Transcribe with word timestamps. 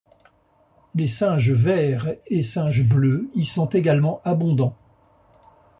Les 0.95 1.05
singes 1.05 1.51
verts 1.51 2.11
et 2.25 2.41
singes 2.41 2.83
bleus 2.89 3.29
y 3.35 3.45
sont 3.45 3.69
également 3.69 4.19
abondants. 4.25 4.75